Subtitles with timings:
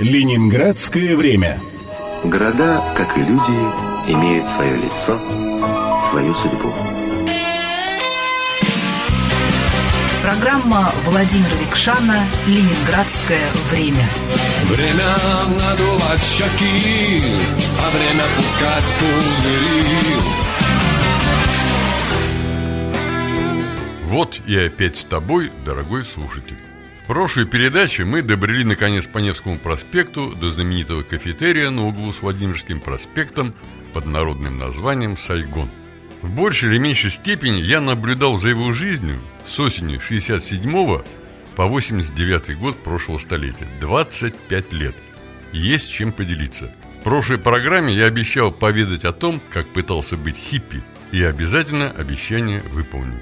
[0.00, 1.60] Ленинградское время.
[2.24, 3.52] Города, как и люди,
[4.08, 5.20] имеют свое лицо,
[6.10, 6.72] свою судьбу.
[10.20, 14.08] Программа Владимира Викшана «Ленинградское время».
[14.64, 15.16] Время
[15.58, 17.22] надувать щеки,
[17.78, 19.94] а время пускать пузыри.
[24.06, 26.58] Вот и опять с тобой, дорогой слушатель.
[27.04, 32.22] В прошлой передаче мы добрели наконец по Невскому проспекту до знаменитого кафетерия на углу с
[32.22, 33.54] Владимирским проспектом
[33.92, 35.70] под народным названием «Сайгон».
[36.22, 40.72] В большей или меньшей степени я наблюдал за его жизнью с осени 67
[41.54, 43.68] по 89 год прошлого столетия.
[43.82, 44.96] 25 лет.
[45.52, 46.72] Есть чем поделиться.
[46.98, 50.82] В прошлой программе я обещал поведать о том, как пытался быть хиппи,
[51.12, 53.20] и обязательно обещание выполню.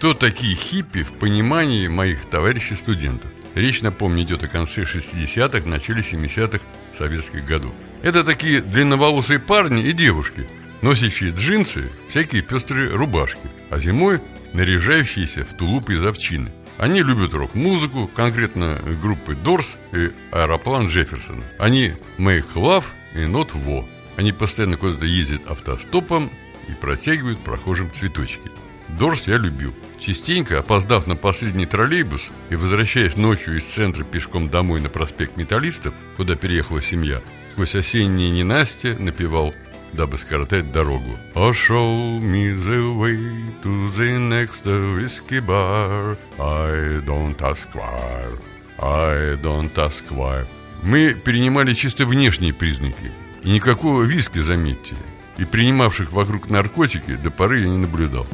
[0.00, 3.30] Кто такие хиппи в понимании моих товарищей студентов?
[3.54, 6.64] Речь, напомню, идет о конце 60-х, начале 70-х
[6.96, 7.74] советских годов.
[8.00, 10.48] Это такие длинноволосые парни и девушки,
[10.80, 14.22] носящие джинсы, всякие пестрые рубашки, а зимой
[14.54, 16.50] наряжающиеся в тулупы из овчины.
[16.78, 21.44] Они любят рок-музыку, конкретно группы Дорс и Аэроплан Джефферсона.
[21.58, 23.86] Они Make Love и Not Wo.
[24.16, 26.32] Они постоянно куда-то ездят автостопом
[26.68, 28.50] и протягивают прохожим цветочки.
[28.98, 29.74] Дорс я любил.
[29.98, 35.94] Частенько, опоздав на последний троллейбус и возвращаясь ночью из центра пешком домой на проспект Металлистов,
[36.16, 37.20] куда переехала семья,
[37.52, 39.54] сквозь осенние ненастья напевал,
[39.92, 41.18] дабы скоротать дорогу.
[41.34, 43.18] Oh, show me the way
[43.62, 46.16] to the next whiskey bar.
[46.38, 48.38] I don't ask why.
[48.78, 50.46] I don't ask why.
[50.82, 53.12] Мы перенимали чисто внешние признаки.
[53.42, 54.96] И никакого виски, заметьте.
[55.40, 58.26] И принимавших вокруг наркотики до поры я не наблюдал.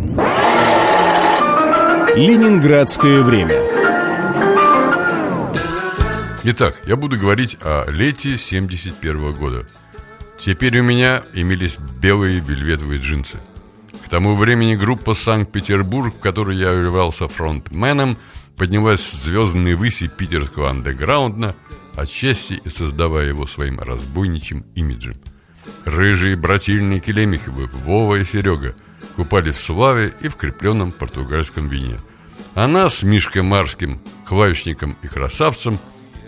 [2.17, 3.55] Ленинградское время.
[6.43, 9.69] Итак, я буду говорить о лете 71 года.
[10.37, 13.39] Теперь у меня имелись белые вельветовые джинсы.
[14.05, 18.19] К тому времени группа «Санкт-Петербург», в которой я являлся фронтменом,
[18.57, 21.55] поднялась в звездные выси питерского андеграунда,
[21.95, 25.15] отчасти и создавая его своим разбойничьим имиджем.
[25.85, 28.75] Рыжие брательники Лемеховы, Вова и Серега–
[29.17, 31.99] купали в славе и в крепленном португальском вине.
[32.55, 35.79] А нас, Мишкой Марским, клавишником и красавцем,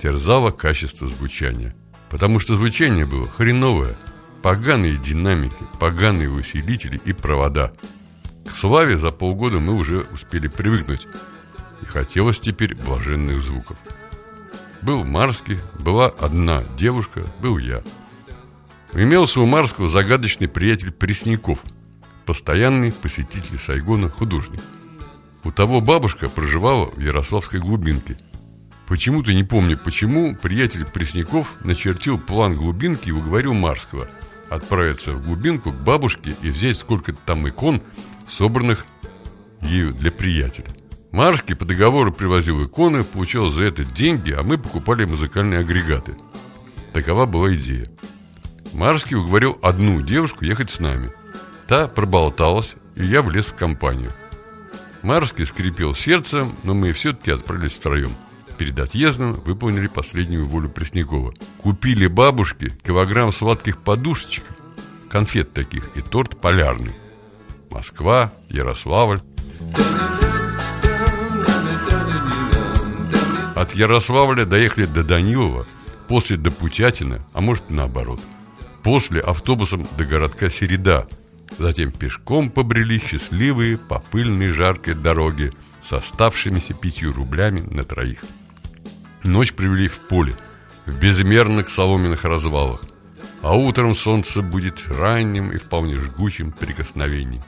[0.03, 1.77] терзало качество звучания.
[2.11, 3.97] Потому что звучание было хреновое.
[4.43, 7.73] Поганые динамики, поганые усилители и провода.
[8.47, 11.07] К славе за полгода мы уже успели привыкнуть.
[11.83, 13.77] И хотелось теперь блаженных звуков.
[14.81, 17.83] Был Марский, была одна девушка, был я.
[18.95, 21.59] Имелся у Марского загадочный приятель Пресняков–
[22.27, 24.61] постоянный посетитель Сайгона художник.
[25.45, 28.17] У того бабушка проживала в Ярославской глубинке.
[28.87, 34.09] Почему-то не помню почему, приятель Пресняков начертил план глубинки и уговорил Марского
[34.49, 37.83] отправиться в глубинку к бабушке и взять сколько-то там икон,
[38.27, 38.87] собранных
[39.61, 40.69] ею для приятеля.
[41.13, 46.17] Марский по договору привозил иконы, получал за это деньги, а мы покупали музыкальные агрегаты.
[46.95, 47.87] Такова была идея.
[48.73, 51.11] Марский уговорил одну девушку ехать с нами.
[51.67, 54.13] Та проболталась, и я влез в компанию.
[55.03, 58.11] Марский скрипел сердцем, но мы все-таки отправились втроем.
[58.57, 61.33] Перед отъездом выполнили последнюю волю Преснякова.
[61.59, 64.45] Купили бабушке килограмм сладких подушечек,
[65.09, 66.95] конфет таких и торт полярный.
[67.71, 69.21] Москва, Ярославль.
[73.55, 75.67] От Ярославля доехали до Данилова,
[76.09, 78.21] после до Путятина, а может наоборот.
[78.83, 81.07] После автобусом до городка Середа–
[81.57, 85.53] Затем пешком побрели счастливые по пыльной жаркой дороге
[85.83, 88.21] с оставшимися пятью рублями на троих.
[89.25, 90.35] Ночь привели в поле,
[90.87, 92.83] в безмерных соломенных развалах,
[93.43, 97.43] а утром солнце будет ранним и вполне жгучим прикосновением.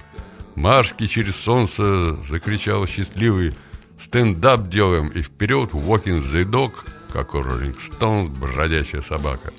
[0.56, 3.54] Маршки через солнце закричал счастливый
[4.00, 6.72] «Стендап делаем и вперед, walking the dog»,
[7.12, 9.52] как у Роллинг Стоунс, бродячая собака.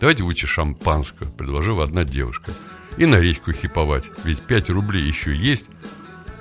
[0.00, 2.52] «Давайте лучше шампанского»,— предложила одна девушка—
[2.98, 5.64] и на речку хиповать, ведь пять рублей еще есть.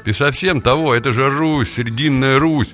[0.03, 2.73] Ты совсем того, это же Русь, Срединная Русь.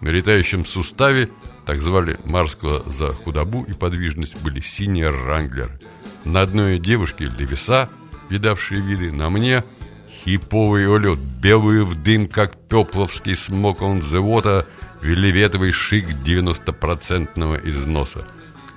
[0.00, 1.28] На летающем суставе,
[1.66, 5.78] так звали Марского за худобу и подвижность, были синие ранглеры.
[6.24, 7.88] На одной девушке левеса,
[8.30, 9.62] видавшие виды, на мне
[10.24, 14.66] хиповый олет, белый в дым, как пепловский смок он завода,
[15.02, 18.24] велеветовый шик 90-процентного износа.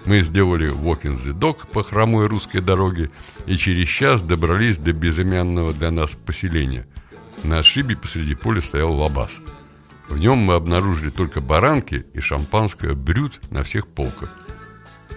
[0.05, 3.09] Мы сделали walking the dog по хромой русской дороге
[3.47, 6.87] и через час добрались до безымянного для нас поселения.
[7.43, 9.39] На отшибе посреди поля стоял лабаз.
[10.07, 14.29] В нем мы обнаружили только баранки и шампанское брют на всех полках.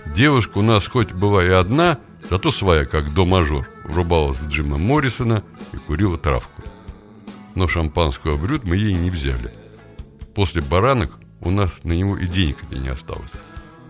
[0.06, 1.98] Девушка у нас хоть была и одна,
[2.30, 5.44] зато своя, как до-мажор, врубалась в Джима Моррисона
[5.74, 6.62] и курила травку.
[7.54, 9.52] Но шампанского брют мы ей не взяли.
[10.34, 13.30] После баранок у нас на него и денег не осталось.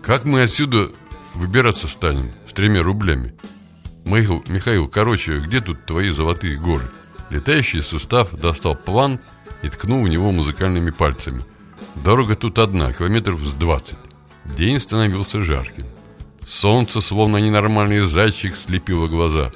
[0.03, 0.89] Как мы отсюда
[1.35, 3.35] выбираться станем с тремя рублями?
[4.05, 6.89] Михаил, Михаил, короче, где тут твои золотые горы?
[7.29, 9.19] Летающий сустав достал план
[9.61, 11.43] и ткнул в него музыкальными пальцами.
[11.95, 13.97] Дорога тут одна, километров с двадцать.
[14.45, 15.85] День становился жарким.
[16.47, 19.51] Солнце, словно ненормальный зайчик, слепило глаза.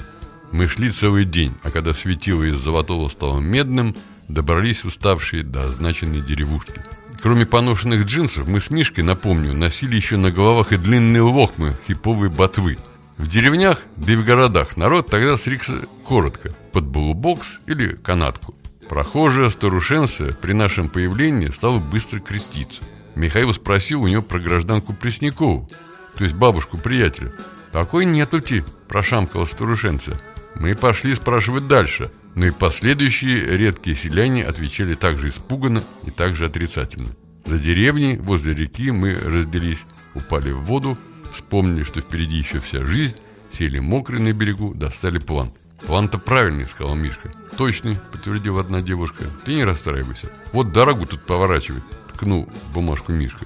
[0.51, 3.95] Мы шли целый день, а когда светило из золотого стало медным,
[4.27, 6.83] добрались уставшие до означенной деревушки.
[7.23, 12.27] Кроме поношенных джинсов, мы с Мишкой, напомню, носили еще на головах и длинные лохмы хиповой
[12.27, 12.77] ботвы.
[13.17, 15.71] В деревнях, да и в городах народ тогда стригся
[16.05, 18.55] коротко, под булубокс или канатку.
[18.89, 22.83] Прохожая старушенция при нашем появлении стала быстро креститься.
[23.15, 25.69] Михаил спросил у нее про гражданку Преснякову,
[26.17, 27.31] то есть бабушку приятеля.
[27.71, 30.17] «Такой нетути»,– прошамкала старушенция.
[30.55, 37.09] Мы пошли спрашивать дальше, но и последующие редкие селяне отвечали также испуганно и также отрицательно.
[37.45, 39.83] За деревней возле реки мы разделись,
[40.15, 40.97] упали в воду,
[41.31, 43.17] вспомнили, что впереди еще вся жизнь,
[43.51, 45.51] сели мокрые на берегу, достали план.
[45.85, 47.31] План-то правильный, сказал Мишка.
[47.57, 49.25] Точный, подтвердила одна девушка.
[49.45, 50.31] Ты не расстраивайся.
[50.53, 51.83] Вот дорогу тут поворачивать,
[52.13, 53.45] ткнул бумажку Мишка.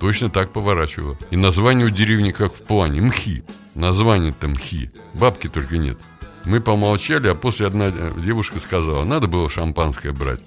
[0.00, 1.18] Точно так поворачивала.
[1.30, 3.02] И название у деревни как в плане.
[3.02, 3.44] Мхи.
[3.74, 4.90] Название-то Мхи.
[5.14, 6.00] Бабки только нет.
[6.46, 10.40] Мы помолчали, а после одна девушка сказала, надо было шампанское брать.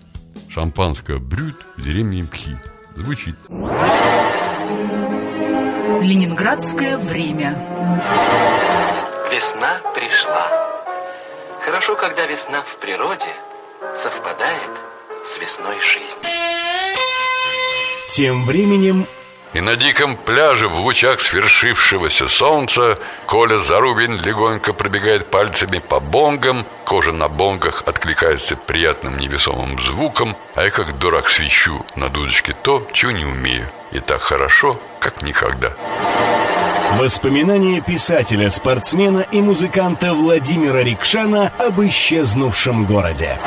[0.47, 2.57] Шампанское брют в деревне Мхи.
[2.95, 3.35] Звучит.
[6.01, 7.51] Ленинградское время.
[9.31, 10.47] Весна пришла.
[11.65, 13.33] Хорошо, когда весна в природе
[13.95, 14.71] совпадает
[15.25, 16.29] с весной жизни.
[18.07, 19.05] Тем временем
[19.53, 26.67] И на диком пляже в лучах свершившегося солнца Коля Зарубин легонько пробегает пальцами по бонгам
[26.85, 32.87] Кожа на бонгах откликается приятным невесомым звуком А я как дурак свищу на дудочке то,
[32.93, 35.73] чего не умею И так хорошо, как никогда
[36.97, 43.39] воспоминания писателя, спортсмена и музыканта Владимира Рикшана об исчезнувшем городе.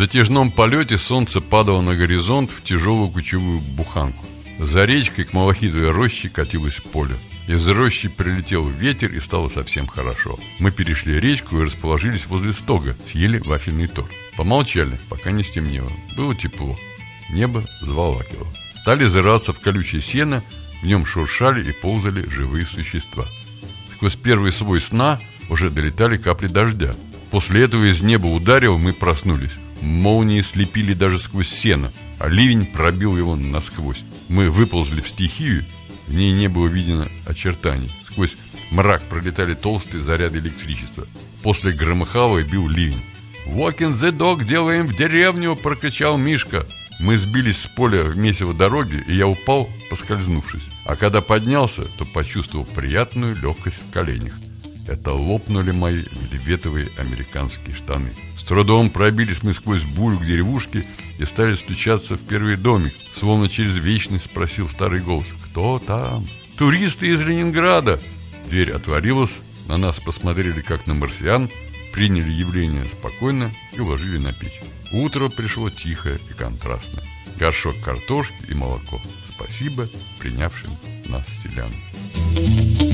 [0.00, 4.24] Затяжном полете солнце падало на горизонт в тяжелую кучевую буханку.
[4.58, 7.14] За речкой к малахитовой роще катилось поле.
[7.46, 10.38] Из рощи прилетел ветер и стало совсем хорошо.
[10.58, 14.10] Мы перешли речку и расположились возле стога, съели вафельный торт.
[14.38, 15.92] Помолчали, пока не стемнело.
[16.16, 16.78] Было тепло.
[17.28, 18.48] Небо заволакивало.
[18.80, 20.42] Стали зыраться в колючее сено,
[20.80, 23.26] в нем шуршали и ползали живые существа.
[23.96, 25.20] Сквозь первый свой сна
[25.50, 26.94] уже долетали капли дождя.
[27.30, 29.52] После этого из неба ударил, мы проснулись.
[29.82, 34.02] Молнии слепили даже сквозь сено, а ливень пробил его насквозь.
[34.28, 35.64] Мы выползли в стихию,
[36.06, 37.90] в ней не было видно очертаний.
[38.10, 38.36] Сквозь
[38.70, 41.06] мрак пролетали толстые заряды электричества.
[41.42, 43.02] После громыхала бил ливень.
[43.46, 46.66] «Walk in the dog делаем в деревню!»– прокричал Мишка.
[46.98, 50.64] Мы сбились с поля в месиво дороги, и я упал, поскользнувшись.
[50.84, 54.34] А когда поднялся, то почувствовал приятную легкость в коленях.
[54.90, 56.02] Это лопнули мои
[56.32, 58.10] вельветовые американские штаны.
[58.36, 60.84] С трудом пробились мы сквозь бурю к деревушке
[61.16, 62.92] и стали стучаться в первый домик.
[63.14, 65.26] Словно через вечность спросил старый голос.
[65.44, 66.26] «Кто там?»
[66.58, 68.00] «Туристы из Ленинграда!»
[68.48, 71.48] Дверь отворилась, на нас посмотрели как на марсиан,
[71.92, 74.60] приняли явление спокойно и уложили на печь.
[74.90, 77.04] Утро пришло тихое и контрастное.
[77.38, 79.00] Горшок картошки и молоко.
[79.36, 82.89] Спасибо принявшим нас селянам.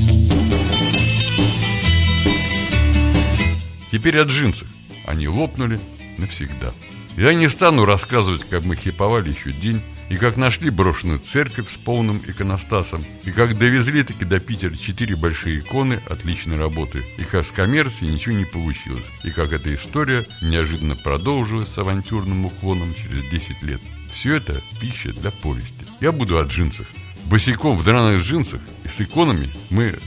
[3.97, 4.67] Теперь о джинсах.
[5.05, 5.79] Они лопнули
[6.19, 6.71] навсегда.
[7.17, 11.77] Я не стану рассказывать, как мы хиповали еще день, и как нашли брошенную церковь с
[11.77, 17.43] полным иконостасом, и как довезли таки до Питера четыре большие иконы отличной работы, и как
[17.43, 23.25] с коммерцией ничего не получилось, и как эта история неожиданно продолжилась с авантюрным уклоном через
[23.31, 23.81] 10 лет.
[24.11, 25.73] Все это пища для повести.
[26.01, 26.85] Я буду о джинсах.
[27.25, 29.97] Босиком в драных джинсах и с иконами мы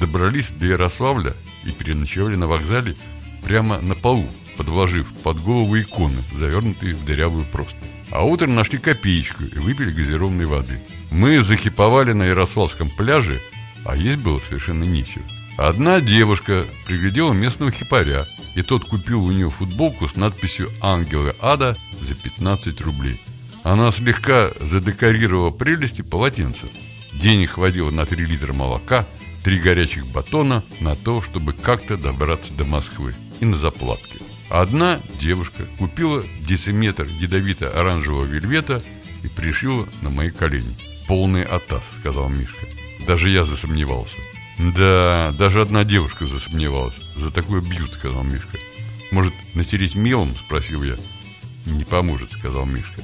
[0.00, 1.34] добрались до Ярославля
[1.64, 2.96] и переночевали на вокзале
[3.46, 7.78] прямо на полу, подложив под голову иконы, завернутые в дырявую простынь.
[8.10, 10.80] А утром нашли копеечку и выпили газированной воды.
[11.10, 13.40] Мы захиповали на Ярославском пляже,
[13.84, 15.24] а есть было совершенно нечего.
[15.56, 18.26] Одна девушка приглядела местного хипаря,
[18.56, 23.20] и тот купил у нее футболку с надписью «Ангелы ада» за 15 рублей.
[23.62, 26.66] Она слегка задекорировала прелести полотенца.
[27.12, 29.06] Денег хватило на 3 литра молока,
[29.44, 34.18] 3 горячих батона на то, чтобы как-то добраться до Москвы и на заплатки.
[34.48, 38.82] Одна девушка купила дециметр ядовито-оранжевого вельвета
[39.24, 40.76] и пришила на мои колени.
[41.08, 42.66] «Полный атас»,— сказал Мишка.
[43.06, 44.16] Даже я засомневался.
[44.58, 46.96] «Да, даже одна девушка засомневалась.
[47.16, 48.58] За такое бьют»,— сказал Мишка.
[49.10, 50.96] «Может, натереть мелом?»— спросил я.
[51.66, 53.00] «Не поможет»,— сказал Мишка.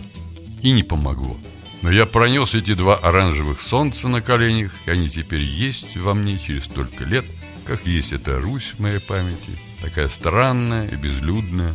[0.62, 1.36] И не помогло.
[1.82, 6.38] Но я пронес эти два оранжевых солнца на коленях, и они теперь есть во мне
[6.38, 7.24] через столько лет,
[7.66, 11.74] как есть эта Русь в моей памяти, такая странная и безлюдная,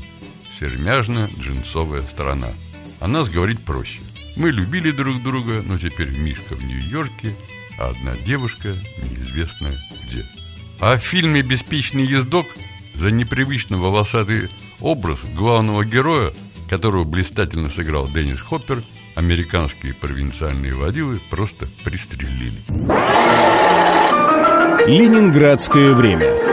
[0.60, 2.48] сермяжная джинсовая страна.
[3.00, 4.00] О нас говорить проще.
[4.36, 7.36] Мы любили друг друга, но теперь Мишка в Нью-Йорке,
[7.78, 10.26] а одна девушка неизвестно где.
[10.80, 12.48] А в фильме «Беспечный ездок»
[12.96, 14.50] за непривычно волосатый
[14.80, 16.34] образ главного героя,
[16.70, 18.82] которого блистательно сыграл Деннис Хоппер–
[19.18, 22.62] американские провинциальные водилы просто пристрелили.
[24.88, 26.47] Ленинградское время.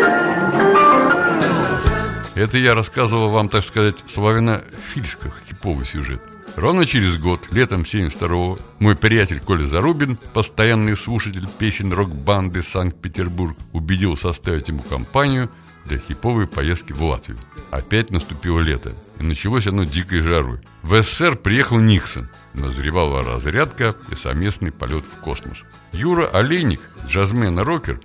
[2.35, 6.21] Это я рассказывал вам, так сказать, славяно-фильских хиповый сюжет.
[6.57, 14.17] Ровно через год, летом 72-го, мой приятель Коля Зарубин, постоянный слушатель песен рок-банды «Санкт-Петербург», убедил
[14.17, 15.49] составить ему компанию
[15.85, 17.39] для хиповой поездки в Латвию.
[17.71, 20.61] Опять наступило лето, и началось оно дикой жарой.
[20.83, 25.65] В СССР приехал Никсон, назревала разрядка и совместный полет в космос.
[25.93, 28.01] Юра Олейник, джазмен и рокер,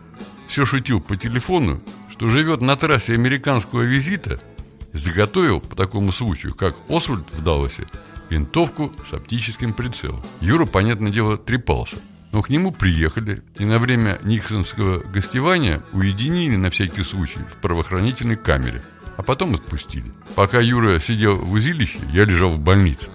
[0.48, 1.81] все шутил по телефону,
[2.19, 4.41] что живет на трассе американского визита,
[4.91, 7.88] заготовил по такому случаю, как Освальд в Далласе,
[8.29, 10.21] винтовку с оптическим прицелом.
[10.41, 11.95] Юра, понятное дело, трепался.
[12.33, 18.35] Но к нему приехали и на время Никсонского гостевания уединили на всякий случай в правоохранительной
[18.35, 18.81] камере,
[19.15, 20.11] а потом отпустили.
[20.35, 23.09] Пока Юра сидел в узилище, я лежал в больнице.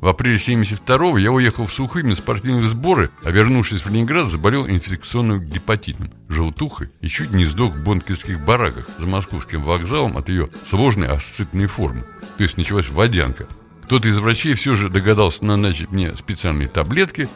[0.00, 4.66] В апреле 72-го я уехал в Сухым на спортивные сборы, а вернувшись в Ленинград, заболел
[4.66, 10.48] инфекционным гепатитом, желтухой и чуть не сдох в бонкерских бараках за московским вокзалом от ее
[10.66, 12.06] сложной асцитной формы.
[12.38, 13.46] То есть началась водянка.
[13.84, 17.28] Кто-то из врачей все же догадался назначить мне специальные таблетки.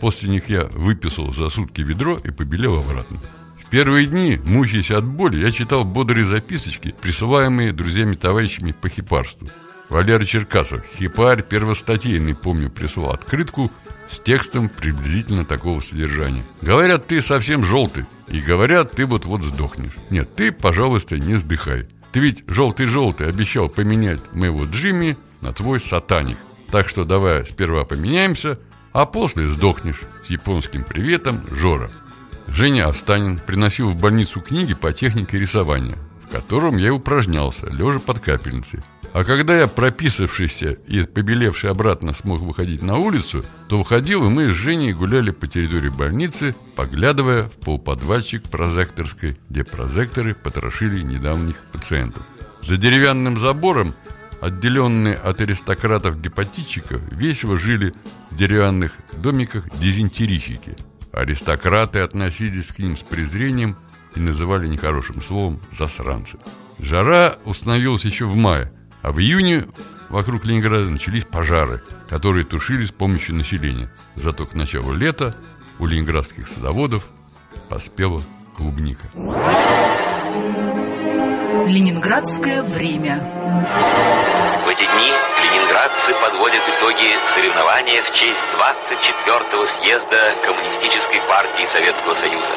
[0.00, 3.18] После них я выписал за сутки ведро и побелел обратно.
[3.58, 9.48] В первые дни, мучаясь от боли, я читал бодрые записочки, присылаемые друзьями-товарищами по хипарству.
[9.90, 13.70] Валера Черкасов, хипарь первостатейный, помню, прислал открытку
[14.08, 16.44] с текстом приблизительно такого содержания.
[16.62, 19.96] Говорят, ты совсем желтый, и говорят, ты вот-вот сдохнешь.
[20.08, 21.88] Нет, ты, пожалуйста, не сдыхай.
[22.12, 26.38] Ты ведь желтый-желтый обещал поменять моего Джимми на твой сатаник.
[26.70, 28.60] Так что давай сперва поменяемся,
[28.92, 30.02] а после сдохнешь.
[30.24, 31.90] С японским приветом, Жора.
[32.46, 35.96] Женя Останин приносил в больницу книги по технике рисования,
[36.30, 38.80] котором я упражнялся, лежа под капельницей.
[39.12, 44.52] А когда я, прописавшийся и побелевший обратно, смог выходить на улицу, то выходил, и мы
[44.52, 52.24] с Женей гуляли по территории больницы, поглядывая в полподвальчик прозекторской, где прозекторы потрошили недавних пациентов.
[52.62, 53.94] За деревянным забором,
[54.40, 57.92] отделенные от аристократов-гепатитчиков, весело жили
[58.30, 60.76] в деревянных домиках дизентерийщики.
[61.12, 63.76] Аристократы относились к ним с презрением
[64.14, 66.38] и называли нехорошим словом «засранцы».
[66.78, 69.66] Жара установилась еще в мае– а в июне
[70.08, 73.90] вокруг Ленинграда начались пожары, которые тушили с помощью населения.
[74.14, 75.34] Зато к началу лета
[75.78, 77.08] у ленинградских садоводов
[77.68, 78.22] поспела
[78.56, 79.06] клубника.
[81.66, 83.20] Ленинградское время.
[84.64, 85.29] В эти дни
[86.00, 92.52] ленинградцы подводят итоги соревнования в честь 24-го съезда Коммунистической партии Советского Союза.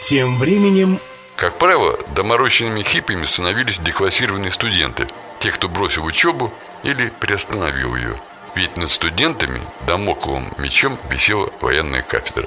[0.00, 1.00] Тем временем
[1.36, 6.52] как правило, доморощенными хиппами становились деклассированные студенты, те, кто бросил учебу
[6.82, 8.14] или приостановил ее.
[8.54, 12.46] Ведь над студентами домокловым мечом висела военная кафедра.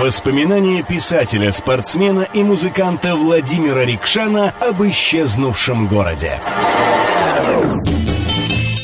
[0.00, 6.38] Воспоминания писателя, спортсмена и музыканта Владимира Рикшана об исчезнувшем городе.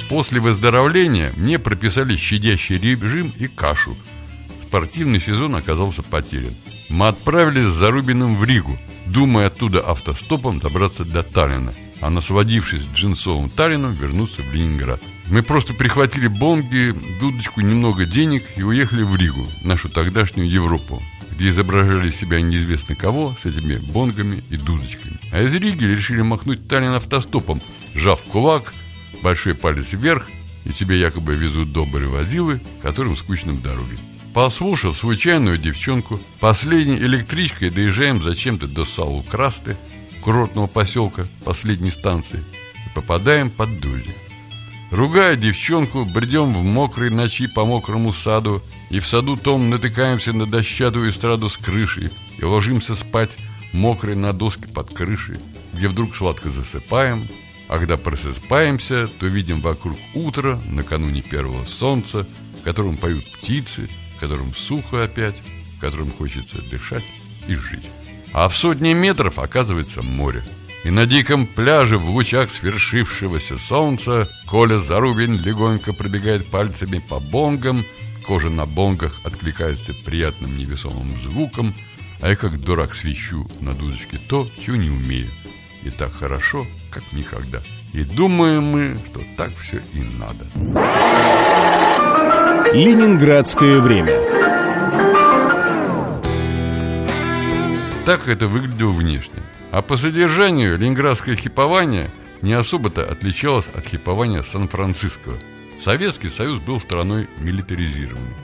[0.08, 3.94] После выздоровления мне прописали щадящий режим и кашу.
[4.62, 6.54] Спортивный сезон оказался потерян.
[6.88, 8.78] Мы отправились с Зарубиным в Ригу,
[9.12, 15.00] думая оттуда автостопом добраться до Таллина, а насладившись джинсовым Таллином, вернуться в Ленинград.
[15.28, 21.50] Мы просто прихватили бомги, дудочку, немного денег и уехали в Ригу, нашу тогдашнюю Европу, где
[21.50, 25.18] изображали себя неизвестно кого с этими бонгами и дудочками.
[25.30, 27.60] А из Риги решили махнуть Таллин автостопом,
[27.94, 28.72] сжав кулак,
[29.22, 30.28] большой палец вверх,
[30.64, 33.98] и тебе якобы везут добрые водилы, которым скучно в дороге.
[34.34, 39.76] Послушав случайную девчонку, последней электричкой доезжаем зачем-то до Салу-Красты,
[40.22, 42.42] курортного поселка, последней станции,
[42.86, 44.16] и попадаем под дождик.
[44.90, 50.46] Ругая девчонку, бредем в мокрой ночи по мокрому саду, и в саду том натыкаемся на
[50.46, 52.08] дощатую эстраду с крышей
[52.38, 53.36] и ложимся спать
[53.72, 55.36] мокрые на доске под крышей,
[55.74, 57.28] где вдруг сладко засыпаем,
[57.68, 62.26] а когда просыпаемся, то видим вокруг утро, накануне первого солнца,
[62.60, 63.88] в котором поют птицы,
[64.22, 65.34] в котором сухо опять,
[65.76, 67.02] в котором хочется дышать
[67.48, 67.90] и жить.
[68.32, 70.44] А в сотни метров оказывается море.
[70.84, 77.84] И на диком пляже в лучах свершившегося солнца Коля Зарубин легонько пробегает пальцами по бонгам,
[78.24, 81.74] кожа на бонгах откликается приятным невесомым звуком,
[82.20, 85.28] а я как дурак свищу на дудочке то, чего не умею.
[85.82, 87.60] И так хорошо, как никогда.
[87.92, 91.81] И думаем мы, что так все и надо.
[92.74, 94.18] Ленинградское время.
[98.06, 99.42] Так это выглядело внешне.
[99.70, 102.08] А по содержанию ленинградское хипование
[102.40, 105.32] не особо-то отличалось от хипования Сан-Франциско.
[105.84, 108.36] Советский Союз был страной милитаризированной.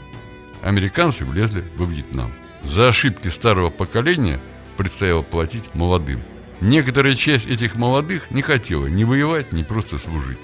[0.60, 2.30] Американцы влезли во Вьетнам.
[2.62, 4.38] За ошибки старого поколения
[4.76, 6.20] предстояло платить молодым.
[6.60, 10.38] Некоторая часть этих молодых не хотела ни воевать, ни просто служить.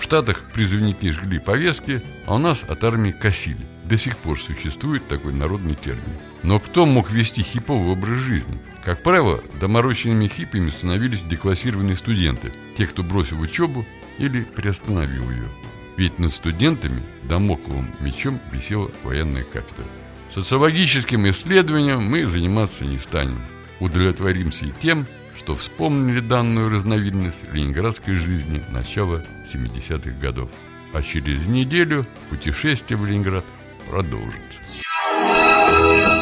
[0.00, 3.58] В Штатах призывники жгли повестки, а у нас от армии косили.
[3.84, 6.16] До сих пор существует такой народный термин.
[6.42, 8.58] Но кто мог вести хиповый образ жизни?
[8.82, 13.84] Как правило, доморощенными хиппами становились деклассированные студенты, те, кто бросил учебу
[14.16, 15.50] или приостановил ее.
[15.98, 19.84] Ведь над студентами домокловым мечом висела военная кафедра.
[20.30, 23.42] Социологическим исследованием мы заниматься не станем.
[23.80, 25.06] Удовлетворимся и тем,
[25.40, 30.50] что вспомнили данную разновидность ленинградской жизни начала 70-х годов.
[30.92, 33.44] А через неделю путешествие в Ленинград
[33.88, 34.60] продолжится.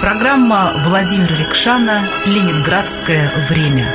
[0.00, 3.92] Программа Владимира Рикшана «Ленинградское время».